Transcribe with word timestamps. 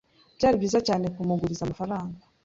Byari 0.37 0.55
byiza 0.59 0.79
cyane 0.87 1.05
kumuguriza 1.15 1.61
amafaranga. 1.65 2.19